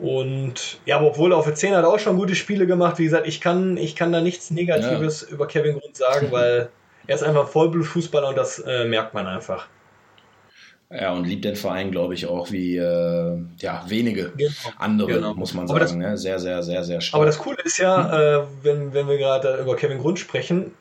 [0.00, 2.98] Und ja, aber obwohl auf der 10 hat er auch schon gute Spiele gemacht.
[2.98, 5.34] Wie gesagt, ich kann, ich kann da nichts Negatives ja.
[5.34, 6.70] über Kevin Grund sagen, weil
[7.06, 9.68] er ist einfach Vollblutfußballer und das äh, merkt man einfach.
[10.92, 14.52] Ja, und liebt den Verein, glaube ich, auch wie äh, ja, wenige genau.
[14.78, 15.34] andere, genau.
[15.34, 15.80] muss man sagen.
[15.80, 16.16] Das, ne?
[16.16, 17.16] Sehr, sehr, sehr, sehr stark.
[17.16, 18.42] Aber das Coole ist ja, hm?
[18.42, 20.72] äh, wenn, wenn wir gerade über Kevin Grund sprechen,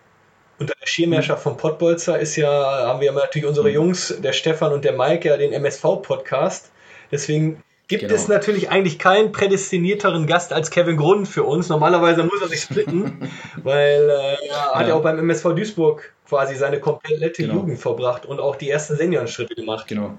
[0.58, 1.52] unter der Schirmherrschaft hm.
[1.52, 3.76] von Pottbolzer ist ja, haben wir natürlich unsere hm.
[3.76, 6.72] Jungs, der Stefan und der Mike, ja den MSV-Podcast.
[7.12, 8.14] Deswegen gibt genau.
[8.14, 11.70] es natürlich eigentlich keinen prädestinierteren Gast als Kevin Grund für uns.
[11.70, 13.30] Normalerweise muss er sich splitten,
[13.64, 17.56] weil äh, er hat ja auch beim MSV Duisburg quasi seine komplette genau.
[17.56, 19.88] Jugend verbracht und auch die ersten Seniorenschritte gemacht.
[19.88, 20.18] Genau.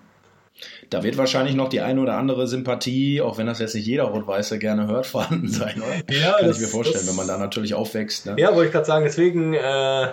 [0.90, 4.04] Da wird wahrscheinlich noch die eine oder andere Sympathie, auch wenn das jetzt nicht jeder
[4.04, 6.14] Rot-Weiße gerne hört, vorhanden sein, oder?
[6.14, 8.26] Ja, Kann das, ich mir vorstellen, das, wenn man da natürlich aufwächst.
[8.26, 8.34] Ne?
[8.36, 10.08] Ja, wollte ich gerade sagen, deswegen äh,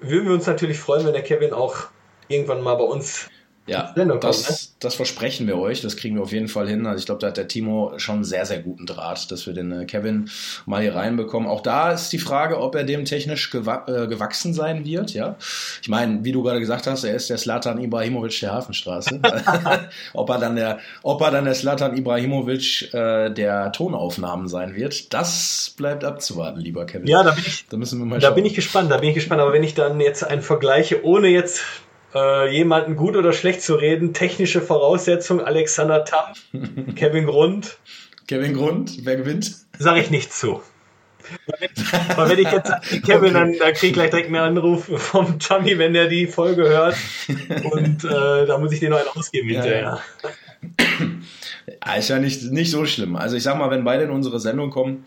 [0.00, 1.76] würden wir uns natürlich freuen, wenn der Kevin auch
[2.28, 3.30] irgendwann mal bei uns
[3.66, 4.56] ja, das, kommt, ne?
[4.80, 5.82] das versprechen wir euch.
[5.82, 6.84] Das kriegen wir auf jeden Fall hin.
[6.84, 9.54] Also ich glaube, da hat der Timo schon einen sehr, sehr guten Draht, dass wir
[9.54, 10.28] den äh, Kevin
[10.66, 11.48] mal hier reinbekommen.
[11.48, 15.14] Auch da ist die Frage, ob er dem technisch gewa äh, gewachsen sein wird.
[15.14, 15.36] Ja,
[15.80, 19.20] ich meine, wie du gerade gesagt hast, er ist der Slatan Ibrahimovic der Hafenstraße.
[20.12, 25.14] ob er dann der, ob er dann der Slatan Ibrahimovic äh, der Tonaufnahmen sein wird,
[25.14, 27.06] das bleibt abzuwarten, lieber Kevin.
[27.06, 27.64] Ja, da bin ich.
[27.70, 28.18] Da müssen wir mal.
[28.18, 28.34] Da schauen.
[28.34, 28.90] bin ich gespannt.
[28.90, 29.40] Da bin ich gespannt.
[29.40, 31.62] Aber wenn ich dann jetzt einen vergleiche, ohne jetzt
[32.14, 34.14] äh, jemanden gut oder schlecht zu reden.
[34.14, 36.34] Technische Voraussetzung, Alexander Tamm,
[36.96, 37.78] Kevin Grund.
[38.28, 39.54] Kevin Grund, wer gewinnt?
[39.78, 40.62] Sag ich nicht zu.
[42.16, 42.70] Weil wenn ich jetzt
[43.04, 43.32] Kevin, okay.
[43.32, 46.96] dann, dann kriege ich gleich direkt einen Anruf vom Chummy, wenn der die Folge hört.
[47.72, 50.00] Und äh, da muss ich den noch einen ausgeben ja, hinterher.
[50.22, 51.94] Ja.
[51.96, 53.16] Ist ja nicht, nicht so schlimm.
[53.16, 55.04] Also ich sag mal, wenn beide in unsere Sendung kommen,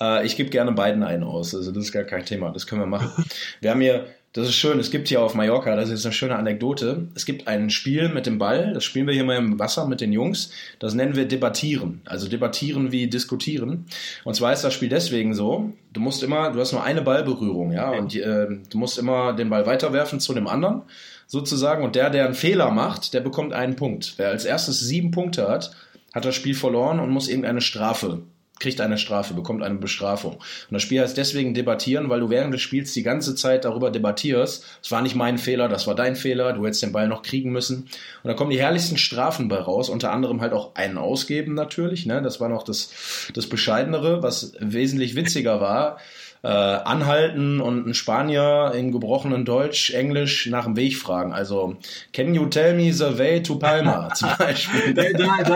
[0.00, 1.54] äh, ich gebe gerne beiden einen aus.
[1.54, 2.50] Also das ist gar kein Thema.
[2.50, 3.24] Das können wir machen.
[3.60, 4.06] Wir haben hier
[4.38, 4.78] das ist schön.
[4.78, 7.08] Es gibt hier auf Mallorca, das ist eine schöne Anekdote.
[7.16, 10.00] Es gibt ein Spiel mit dem Ball, das spielen wir hier mal im Wasser mit
[10.00, 10.52] den Jungs.
[10.78, 12.02] Das nennen wir Debattieren.
[12.04, 13.86] Also debattieren wie diskutieren.
[14.22, 17.72] Und zwar ist das Spiel deswegen so, du musst immer, du hast nur eine Ballberührung,
[17.72, 20.82] ja, und äh, du musst immer den Ball weiterwerfen zu dem anderen,
[21.26, 21.82] sozusagen.
[21.82, 24.14] Und der, der einen Fehler macht, der bekommt einen Punkt.
[24.18, 25.72] Wer als erstes sieben Punkte hat,
[26.14, 28.22] hat das Spiel verloren und muss irgendeine Strafe
[28.60, 30.34] kriegt eine Strafe, bekommt eine Bestrafung.
[30.34, 33.90] Und das Spiel heißt deswegen debattieren, weil du während des Spiels die ganze Zeit darüber
[33.90, 34.64] debattierst.
[34.82, 37.50] Es war nicht mein Fehler, das war dein Fehler, du hättest den Ball noch kriegen
[37.50, 37.88] müssen.
[38.22, 42.06] Und da kommen die herrlichsten Strafen bei raus, unter anderem halt auch einen ausgeben natürlich.
[42.06, 42.22] Ne?
[42.22, 42.90] Das war noch das,
[43.34, 45.98] das Bescheidenere, was wesentlich witziger war
[46.42, 51.32] äh, anhalten und einen Spanier in gebrochenen Deutsch, Englisch nach dem Weg fragen.
[51.32, 51.76] Also,
[52.12, 54.94] can you tell me the way to Palma zum Beispiel?
[54.94, 55.54] da, da, da,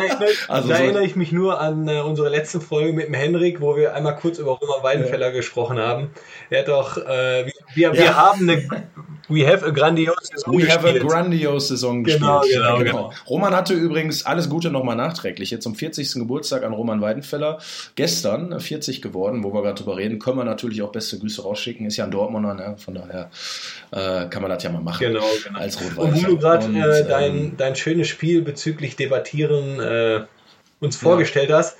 [0.48, 3.60] also da so erinnere ich mich nur an äh, unsere letzte Folge mit dem Henrik,
[3.60, 5.32] wo wir einmal kurz über Roman Weidenfeller ja.
[5.32, 6.10] gesprochen haben.
[6.50, 7.94] Er hat doch, äh, wir, wir, ja.
[7.94, 8.62] wir haben eine
[9.28, 10.84] We have a grandiose Saison We gespielt.
[10.84, 12.62] have a grandiose Saison genau, gespielt.
[12.62, 13.12] Genau, genau, genau.
[13.28, 15.50] Roman hatte übrigens alles Gute nochmal nachträglich.
[15.50, 16.14] Jetzt zum 40.
[16.14, 17.58] Geburtstag an Roman Weidenfeller.
[17.94, 20.18] Gestern 40 geworden, wo wir gerade drüber reden.
[20.18, 21.86] Können wir natürlich auch beste Grüße rausschicken.
[21.86, 22.74] Ist ja ein Dortmunder, ne?
[22.78, 23.30] von daher
[23.90, 25.00] äh, kann man das ja mal machen.
[25.00, 25.58] Genau, genau.
[25.58, 30.24] Als rot Und wo du gerade äh, dein, ähm, dein schönes Spiel bezüglich Debattieren äh,
[30.80, 31.58] uns vorgestellt ja.
[31.58, 31.76] hast,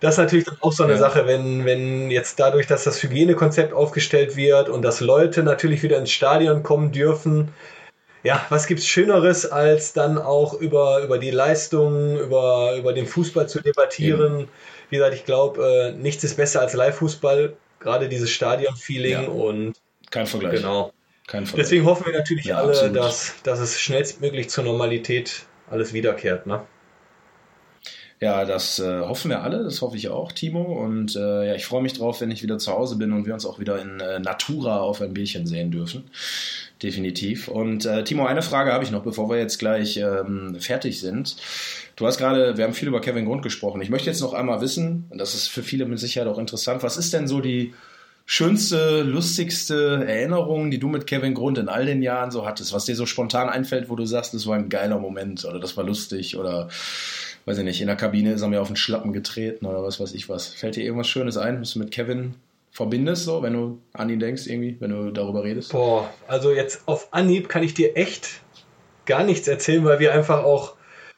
[0.00, 0.98] das ist natürlich auch so eine ja.
[0.98, 5.98] Sache, wenn, wenn jetzt dadurch, dass das Hygienekonzept aufgestellt wird und dass Leute natürlich wieder
[5.98, 7.52] ins Stadion kommen dürfen,
[8.24, 13.06] ja, was gibt es Schöneres, als dann auch über, über die Leistungen, über, über den
[13.06, 14.40] Fußball zu debattieren?
[14.40, 14.46] Ja.
[14.88, 19.28] Wie gesagt, ich glaube, äh, nichts ist besser als Live-Fußball, gerade dieses Stadion-Feeling ja.
[19.28, 19.74] und.
[20.10, 20.54] Kein Vergleich.
[20.54, 20.92] Genau.
[21.26, 21.66] Kein Vergleich.
[21.66, 26.46] Deswegen hoffen wir natürlich ja, alle, dass, dass es schnellstmöglich zur Normalität alles wiederkehrt.
[26.46, 26.62] Ne?
[28.20, 30.62] Ja, das äh, hoffen wir alle, das hoffe ich auch, Timo.
[30.62, 33.34] Und äh, ja, ich freue mich drauf, wenn ich wieder zu Hause bin und wir
[33.34, 36.04] uns auch wieder in äh, Natura auf ein Bierchen sehen dürfen.
[36.82, 37.48] Definitiv.
[37.48, 41.36] Und äh, Timo, eine Frage habe ich noch, bevor wir jetzt gleich ähm, fertig sind.
[41.96, 43.80] Du hast gerade, wir haben viel über Kevin Grund gesprochen.
[43.80, 46.82] Ich möchte jetzt noch einmal wissen, und das ist für viele mit Sicherheit auch interessant,
[46.82, 47.74] was ist denn so die
[48.26, 52.86] schönste, lustigste Erinnerung, die du mit Kevin Grund in all den Jahren so hattest, was
[52.86, 55.84] dir so spontan einfällt, wo du sagst, das war ein geiler Moment oder das war
[55.84, 56.68] lustig oder
[57.44, 60.00] weiß ich nicht, in der Kabine ist er mir auf den Schlappen getreten oder was
[60.00, 60.48] weiß ich was.
[60.48, 62.34] Fällt dir irgendwas Schönes ein, was du mit Kevin
[62.70, 65.72] verbindest, so, wenn du an ihn denkst, irgendwie, wenn du darüber redest?
[65.72, 68.40] Boah, also jetzt auf Anhieb kann ich dir echt
[69.06, 70.74] gar nichts erzählen, weil wir einfach auch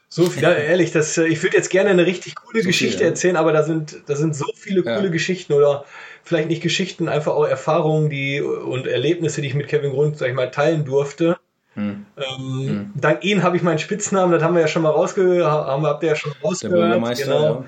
[0.08, 2.98] so viel, ja, ehrlich, das, äh, ich würde jetzt gerne eine richtig coole so Geschichte
[2.98, 5.08] viel, erzählen, aber da sind, da sind so viele coole ja.
[5.08, 5.84] Geschichten oder
[6.22, 10.28] vielleicht nicht Geschichten, einfach auch Erfahrungen die, und Erlebnisse, die ich mit Kevin Grund, sag
[10.28, 11.38] ich mal, teilen durfte.
[11.76, 12.06] Hm.
[12.16, 12.92] Ähm, hm.
[12.96, 15.88] Dank Ihnen habe ich meinen Spitznamen, das haben wir ja schon mal rausgehört, haben wir,
[15.88, 16.74] habt ihr ja schon rausgehört.
[16.74, 17.44] Der Bürgermeister, genau.
[17.44, 17.64] ja.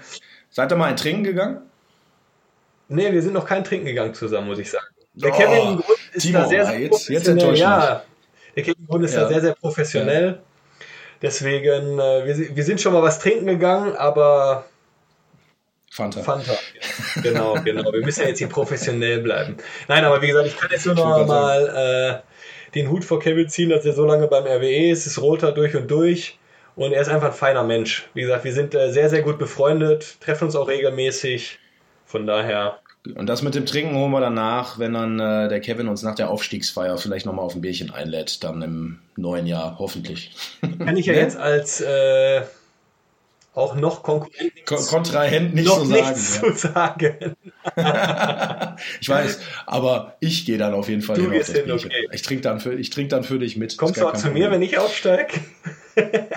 [0.51, 1.61] Seid ihr mal ein Trinken gegangen?
[2.89, 4.87] Nee, wir sind noch kein Trinken gegangen zusammen, muss ich sagen.
[5.13, 7.43] Der Kevin Grund ist Timo, da sehr, sehr jetzt, jetzt professionell.
[7.43, 8.03] enttäuscht ja,
[8.57, 9.21] der Kevin Grund ist Ja.
[9.21, 10.39] da sehr, sehr professionell.
[11.21, 14.65] Deswegen, äh, wir, wir sind schon mal was trinken gegangen, aber
[15.91, 16.23] Fanta.
[16.23, 16.53] Fanta.
[17.23, 17.93] Genau, genau.
[17.93, 19.57] Wir müssen ja jetzt hier professionell bleiben.
[19.89, 22.23] Nein, aber wie gesagt, ich kann jetzt nur noch mal
[22.75, 25.75] den Hut vor Kevin ziehen, dass er so lange beim RWE ist, ist Roter durch
[25.77, 26.39] und durch.
[26.77, 28.09] Und er ist einfach ein feiner Mensch.
[28.15, 31.59] Wie gesagt, wir sind äh, sehr, sehr gut befreundet, treffen uns auch regelmäßig.
[32.07, 32.79] Von daher,
[33.17, 36.15] Und das mit dem Trinken holen wir danach, wenn dann äh, der Kevin uns nach
[36.15, 40.35] der Aufstiegsfeier vielleicht nochmal auf ein Bierchen einlädt, dann im neuen Jahr, hoffentlich.
[40.79, 41.21] kann ich ja Ne?
[41.21, 42.43] jetzt als äh,
[43.59, 46.01] auch noch Konkurrent Ko Kontrahent nicht noch so sagen.
[46.01, 46.43] nichts ja.
[46.43, 47.37] zu sagen.
[49.01, 52.09] ich weiß, aber ich gehe dann auf jeden Fall Du hin gehst hin, okay.
[52.13, 53.77] Ich trinke dann, für, ich trink dann für dich mit.
[53.77, 55.41] Kommst du auch zu mir, wenn ich aufsteige?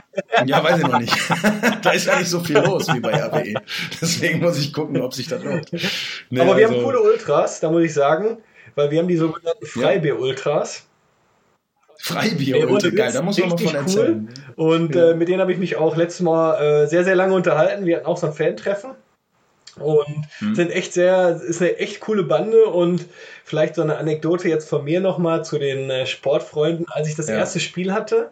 [0.45, 1.13] Ja, weiß ich noch nicht.
[1.83, 3.53] da ist ja nicht so viel los wie bei RWE.
[4.01, 5.71] Deswegen muss ich gucken, ob sich das lohnt.
[6.31, 8.39] Nee, Aber wir also- haben coole Ultras, da muss ich sagen,
[8.73, 9.65] weil wir haben die sogenannten.
[9.65, 10.87] Freibier-Ultras.
[12.01, 14.29] Freibier, Ey, ohne geil, da muss man mal von erzählen.
[14.55, 15.11] Und Ja.
[15.11, 17.85] äh, mit denen habe ich mich auch letztes Mal äh, sehr, sehr lange unterhalten.
[17.85, 18.91] Wir hatten auch so ein Fan-Treffen.
[19.79, 20.05] Und
[20.39, 20.55] Hm.
[20.55, 23.05] sind echt sehr, ist eine echt coole Bande und
[23.45, 26.85] vielleicht so eine Anekdote jetzt von mir nochmal zu den äh, Sportfreunden.
[26.89, 27.35] Als ich das Ja.
[27.35, 28.31] erste Spiel hatte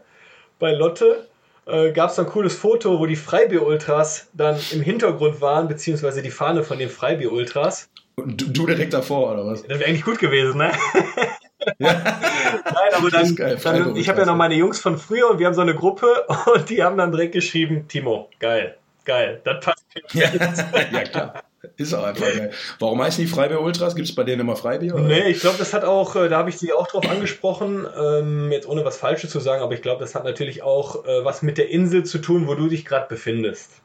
[0.57, 1.27] bei Lotte,
[1.67, 6.21] äh, gab es so ein cooles Foto, wo die Freibier-Ultras dann im Hintergrund waren, beziehungsweise
[6.21, 7.87] die Fahne von den Freibier-Ultras.
[8.15, 9.61] Und du, du direkt davor, oder was?
[9.63, 10.71] Das wäre eigentlich gut gewesen, ne?
[11.79, 15.47] Nein, aber dann, geil, dann ich habe ja noch meine Jungs von früher und wir
[15.47, 19.83] haben so eine Gruppe und die haben dann direkt geschrieben, Timo, geil, geil, das passt.
[20.13, 20.29] Ja,
[20.91, 21.43] ja klar.
[21.75, 22.51] Ist auch einfach geil.
[22.79, 23.95] Warum heißen die Freibier Ultras?
[23.95, 24.95] Gibt es bei denen immer Freibier?
[24.95, 25.03] oder?
[25.03, 28.51] Nee, ich glaube, das hat auch, äh, da habe ich sie auch drauf angesprochen, ähm,
[28.51, 31.41] jetzt ohne was Falsches zu sagen, aber ich glaube, das hat natürlich auch äh, was
[31.41, 33.81] mit der Insel zu tun, wo du dich gerade befindest.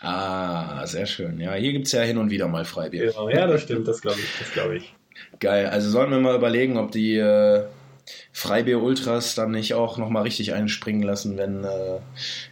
[0.00, 1.40] Ah, sehr schön.
[1.40, 3.06] Ja, hier gibt es ja hin und wieder mal Freibier.
[3.06, 4.94] Genau, ja, das stimmt, das glaube ich, das glaube ich.
[5.40, 5.66] Geil.
[5.66, 7.64] Also sollen wir mal überlegen, ob die äh,
[8.32, 11.98] Freibier Ultras dann nicht auch nochmal richtig einspringen lassen, wenn, äh,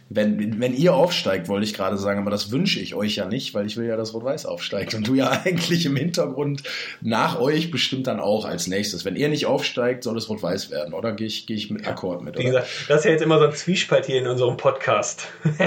[0.09, 2.19] wenn, wenn ihr aufsteigt, wollte ich gerade sagen.
[2.19, 4.93] Aber das wünsche ich euch ja nicht, weil ich will ja, dass Rot-Weiß aufsteigt.
[4.95, 6.63] Und du ja eigentlich im Hintergrund
[7.01, 9.05] nach euch bestimmt dann auch als nächstes.
[9.05, 11.13] Wenn ihr nicht aufsteigt, soll es Rot-Weiß werden, oder?
[11.13, 12.47] Gehe ich, geh ich mit Akkord mit, Wie oder?
[12.61, 15.27] gesagt, das ist ja jetzt immer so ein Zwiespalt hier in unserem Podcast.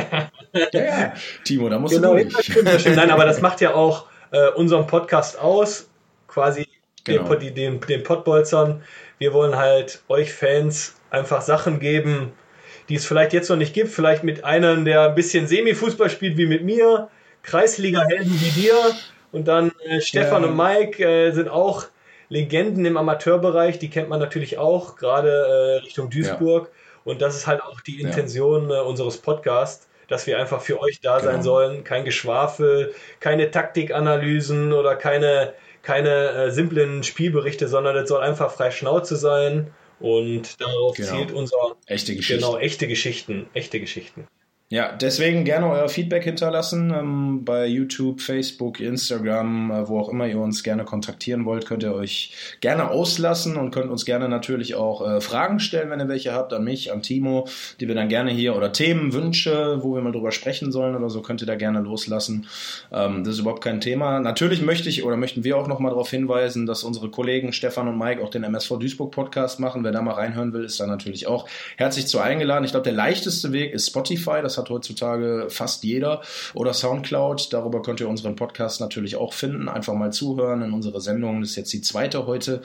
[0.55, 1.13] Ja, ja.
[1.45, 2.35] Timo, da musst Genau, du ja, durch.
[2.35, 2.97] das stimmt, stimmt.
[2.97, 5.89] Nein, aber das macht ja auch äh, unseren Podcast aus,
[6.27, 6.68] quasi
[7.17, 7.35] Genau.
[7.35, 8.83] den, den, den Pottbolzern.
[9.19, 12.33] Wir wollen halt euch Fans einfach Sachen geben,
[12.89, 13.91] die es vielleicht jetzt noch nicht gibt.
[13.91, 17.09] Vielleicht mit einem, der ein bisschen Semi-Fußball spielt wie mit mir,
[17.43, 18.75] Kreisliga-Helden wie dir.
[19.33, 20.49] Und dann äh, Stefan Ja.
[20.49, 21.85] und Mike äh, sind auch
[22.31, 23.79] Legenden im Amateurbereich.
[23.79, 26.71] Die kennt man natürlich auch, gerade äh, Richtung Duisburg.
[27.05, 28.09] Und das ist halt auch die Ja.
[28.09, 31.43] Intention äh, unseres Podcasts, dass wir einfach für euch da sein Genau.
[31.43, 31.85] sollen.
[31.85, 35.53] Kein Geschwafel, keine Taktikanalysen oder keine,
[35.89, 39.71] keine äh, simplen Spielberichte, sondern es soll einfach frei Schnauze sein.
[40.01, 41.09] Und darauf Genau.
[41.09, 42.45] zielt unser, Echte Geschichte.
[42.45, 44.27] genau, echte Geschichten, echte Geschichten.
[44.71, 50.27] Ja, deswegen gerne euer Feedback hinterlassen ähm, bei YouTube, Facebook, Instagram, äh, wo auch immer
[50.27, 54.75] ihr uns gerne kontaktieren wollt, könnt ihr euch gerne auslassen und könnt uns gerne natürlich
[54.75, 57.49] auch äh, Fragen stellen, wenn ihr welche habt, an mich, an Timo,
[57.81, 61.09] die wir dann gerne hier oder Themen, Wünsche, wo wir mal drüber sprechen sollen oder
[61.09, 62.47] so, könnt ihr da gerne loslassen.
[62.93, 64.21] Ähm, das ist überhaupt kein Thema.
[64.21, 67.97] Natürlich möchte ich oder möchten wir auch nochmal darauf hinweisen, dass unsere Kollegen Stefan und
[67.97, 69.83] Mike auch den MSV Duisburg Podcast machen.
[69.83, 72.67] Wer da mal reinhören will, ist da natürlich auch herzlich zu eingeladen.
[72.67, 74.43] Ich glaube, der leichteste Weg ist Spotify.
[74.43, 76.21] Das hat heutzutage fast jeder.
[76.55, 77.53] Oder Soundcloud.
[77.53, 79.69] Darüber könnt ihr unseren Podcast natürlich auch finden.
[79.69, 81.41] Einfach mal zuhören in unsere Sendung.
[81.41, 82.61] Das ist jetzt die zweite heute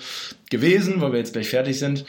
[0.50, 2.06] gewesen, weil wir jetzt gleich fertig sind.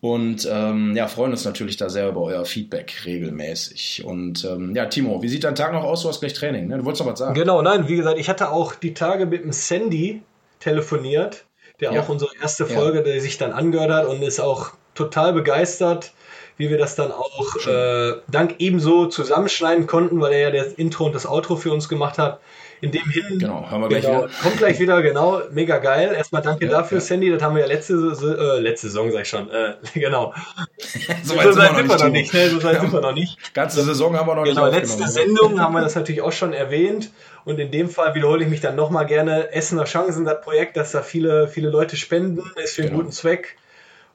[0.00, 4.02] Und ähm, ja, freuen uns natürlich da sehr über euer Feedback regelmäßig.
[4.04, 6.02] Und ähm, ja, Timo, wie sieht dein Tag noch aus?
[6.02, 6.78] Du hast gleich Training, ne?
[6.78, 7.34] Du wolltest noch was sagen.
[7.34, 10.22] Genau, nein, wie gesagt, ich hatte auch die Tage mit dem Sandy
[10.58, 11.44] telefoniert,
[11.80, 12.00] der Ja.
[12.02, 12.70] auch unsere erste Ja.
[12.70, 16.12] Folge, der sich dann angehört hat und ist auch total begeistert,
[16.58, 21.06] wie wir das dann auch äh, dank ebenso zusammenschneiden konnten, weil er ja das Intro
[21.06, 22.40] und das Outro für uns gemacht hat.
[22.80, 23.38] In dem hin.
[23.38, 24.30] Genau, hören wir gleich Genau, wieder.
[24.42, 26.14] kommt gleich wieder, genau, mega geil.
[26.16, 27.00] Erstmal danke Ja, dafür, ja.
[27.04, 30.34] Sandy, das haben wir ja letzte, Saison- äh, letzte Saison, sag ich schon, äh, genau.
[31.22, 32.50] So So weit weit sind wir noch nicht, ne?
[32.50, 33.54] so weit sind wir noch nicht.
[33.54, 35.36] Ganze Saison haben wir noch Genau, nicht letzte aufgenommen.
[35.36, 37.10] Sendung haben wir das natürlich auch schon erwähnt.
[37.44, 39.52] Und in dem Fall wiederhole ich mich dann nochmal gerne.
[39.52, 43.02] Essener Chancen, das Projekt, dass da viele, viele Leute spenden, ist für einen Genau.
[43.02, 43.56] guten Zweck.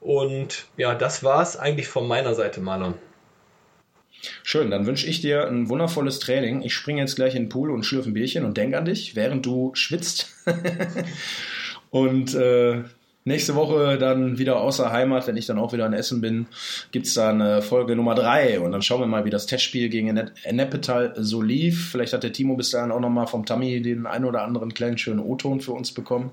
[0.07, 2.93] Und ja, das war's eigentlich von meiner Seite, Marlon.
[4.41, 6.61] Schön, dann wünsche ich dir ein wundervolles Training.
[6.61, 9.17] Ich springe jetzt gleich in den Pool und schlürfe ein Bierchen und denk an dich,
[9.17, 10.33] während du schwitzt.
[11.89, 12.85] und äh,
[13.27, 16.47] nächste Woche dann wieder außer Heimat, wenn ich dann auch wieder in Essen bin,
[16.91, 20.17] gibt's dann äh, Folge Nummer drei und dann schauen wir mal, wie das Testspiel gegen
[20.43, 21.91] Ennepetal so lief.
[21.91, 24.97] Vielleicht hat der Timo bis dahin auch nochmal vom Tammy den einen oder anderen kleinen
[24.97, 26.31] schönen O-Ton für uns bekommen.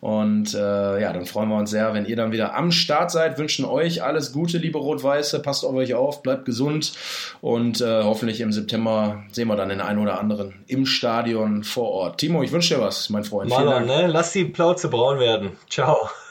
[0.00, 3.38] Und äh, ja, dann freuen wir uns sehr, wenn ihr dann wieder am Start seid.
[3.38, 5.40] Wünschen euch alles Gute, liebe Rot-Weiße.
[5.40, 6.92] Passt auf euch auf, bleibt gesund
[7.40, 11.90] und äh, hoffentlich im September sehen wir dann den einen oder anderen im Stadion vor
[11.90, 12.18] Ort.
[12.18, 13.50] Timo, ich wünsche dir was, mein Freund.
[13.50, 14.06] Marlon, ne?
[14.06, 15.52] lass die Plauze braun werden.
[15.68, 16.08] Ciao.